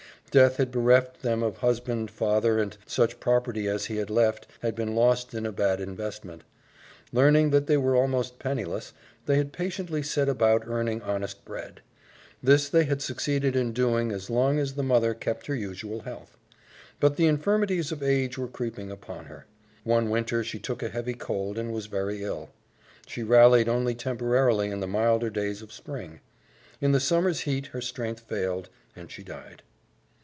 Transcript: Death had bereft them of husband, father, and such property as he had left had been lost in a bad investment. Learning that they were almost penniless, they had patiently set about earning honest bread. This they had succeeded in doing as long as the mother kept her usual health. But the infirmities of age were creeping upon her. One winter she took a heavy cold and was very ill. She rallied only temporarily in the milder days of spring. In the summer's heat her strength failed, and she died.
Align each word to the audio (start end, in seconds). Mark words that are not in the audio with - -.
Death 0.31 0.55
had 0.55 0.71
bereft 0.71 1.23
them 1.23 1.43
of 1.43 1.57
husband, 1.57 2.09
father, 2.09 2.57
and 2.57 2.77
such 2.87 3.19
property 3.19 3.67
as 3.67 3.87
he 3.87 3.97
had 3.97 4.09
left 4.09 4.47
had 4.61 4.75
been 4.75 4.95
lost 4.95 5.33
in 5.33 5.45
a 5.45 5.51
bad 5.51 5.81
investment. 5.81 6.45
Learning 7.11 7.49
that 7.49 7.67
they 7.67 7.75
were 7.75 7.97
almost 7.97 8.39
penniless, 8.39 8.93
they 9.25 9.35
had 9.35 9.51
patiently 9.51 10.01
set 10.01 10.29
about 10.29 10.65
earning 10.67 11.01
honest 11.01 11.43
bread. 11.43 11.81
This 12.41 12.69
they 12.69 12.85
had 12.85 13.01
succeeded 13.01 13.57
in 13.57 13.73
doing 13.73 14.13
as 14.13 14.29
long 14.29 14.57
as 14.57 14.75
the 14.75 14.83
mother 14.83 15.13
kept 15.13 15.47
her 15.47 15.53
usual 15.55 16.03
health. 16.03 16.37
But 17.01 17.17
the 17.17 17.27
infirmities 17.27 17.91
of 17.91 18.01
age 18.01 18.37
were 18.37 18.47
creeping 18.47 18.89
upon 18.89 19.25
her. 19.25 19.47
One 19.83 20.09
winter 20.09 20.45
she 20.45 20.59
took 20.59 20.81
a 20.81 20.87
heavy 20.87 21.13
cold 21.13 21.57
and 21.57 21.73
was 21.73 21.87
very 21.87 22.23
ill. 22.23 22.51
She 23.05 23.21
rallied 23.21 23.67
only 23.67 23.95
temporarily 23.95 24.69
in 24.71 24.79
the 24.79 24.87
milder 24.87 25.29
days 25.29 25.61
of 25.61 25.73
spring. 25.73 26.21
In 26.79 26.93
the 26.93 27.01
summer's 27.01 27.41
heat 27.41 27.65
her 27.75 27.81
strength 27.81 28.21
failed, 28.21 28.69
and 28.95 29.11
she 29.11 29.23
died. 29.23 29.63